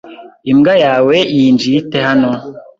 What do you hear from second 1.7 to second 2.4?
ite hano?